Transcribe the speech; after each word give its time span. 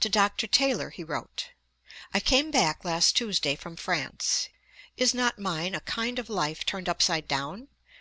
Ib. 0.00 0.12
p. 0.12 0.16
136. 0.16 0.36
To 0.36 0.44
Dr. 0.62 0.74
Taylor 0.76 0.90
he 0.90 1.02
wrote: 1.02 1.48
'I 2.14 2.20
came 2.20 2.50
back 2.52 2.84
last 2.84 3.16
Tuesday 3.16 3.56
from 3.56 3.74
France. 3.74 4.48
Is 4.96 5.12
not 5.12 5.40
mine 5.40 5.74
a 5.74 5.80
kind 5.80 6.20
of 6.20 6.30
life 6.30 6.64
turned 6.64 6.88
upside 6.88 7.26
down? 7.26 7.66